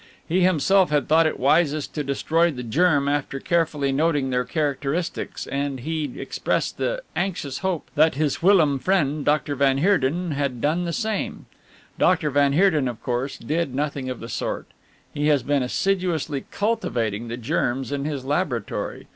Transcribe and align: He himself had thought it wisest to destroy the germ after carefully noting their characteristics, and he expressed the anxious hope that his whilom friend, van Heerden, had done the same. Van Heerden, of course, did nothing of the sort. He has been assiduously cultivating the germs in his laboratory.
He 0.27 0.41
himself 0.41 0.89
had 0.89 1.07
thought 1.07 1.27
it 1.27 1.39
wisest 1.39 1.93
to 1.93 2.03
destroy 2.03 2.49
the 2.49 2.63
germ 2.63 3.07
after 3.07 3.39
carefully 3.39 3.91
noting 3.91 4.31
their 4.31 4.45
characteristics, 4.45 5.45
and 5.45 5.81
he 5.81 6.19
expressed 6.19 6.79
the 6.79 7.03
anxious 7.15 7.59
hope 7.59 7.91
that 7.93 8.15
his 8.15 8.41
whilom 8.41 8.79
friend, 8.79 9.23
van 9.23 9.77
Heerden, 9.77 10.31
had 10.31 10.59
done 10.59 10.85
the 10.85 10.91
same. 10.91 11.45
Van 11.99 12.53
Heerden, 12.53 12.87
of 12.87 13.03
course, 13.03 13.37
did 13.37 13.75
nothing 13.75 14.09
of 14.09 14.21
the 14.21 14.27
sort. 14.27 14.65
He 15.13 15.27
has 15.27 15.43
been 15.43 15.61
assiduously 15.61 16.45
cultivating 16.49 17.27
the 17.27 17.37
germs 17.37 17.91
in 17.91 18.05
his 18.05 18.25
laboratory. 18.25 19.05